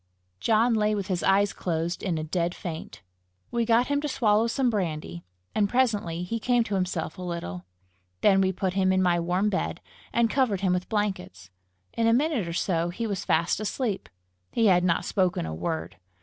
John 0.39 0.73
lay 0.73 0.95
with 0.95 1.09
his 1.09 1.21
eyes 1.21 1.53
closed, 1.53 2.01
in 2.01 2.17
a 2.17 2.23
dead 2.23 2.55
faint. 2.55 3.03
We 3.51 3.65
got 3.65 3.85
him 3.85 4.01
to 4.01 4.07
swallow 4.07 4.47
some 4.47 4.71
brandy, 4.71 5.23
and 5.53 5.69
presently 5.69 6.23
he 6.23 6.39
came 6.39 6.63
to 6.63 6.73
himself 6.73 7.19
a 7.19 7.21
little. 7.21 7.65
Then 8.21 8.41
we 8.41 8.51
put 8.51 8.73
him 8.73 8.91
in 8.91 9.03
my 9.03 9.19
warm 9.19 9.51
bed, 9.51 9.79
and 10.11 10.27
covered 10.27 10.61
him 10.61 10.73
with 10.73 10.89
blankets. 10.89 11.51
In 11.93 12.07
a 12.07 12.13
minute 12.13 12.47
or 12.47 12.53
so 12.53 12.89
he 12.89 13.05
was 13.05 13.23
fast 13.25 13.59
asleep. 13.59 14.09
He 14.51 14.65
had 14.65 14.83
not 14.83 15.05
spoken 15.05 15.45
a 15.45 15.53
word. 15.53 15.97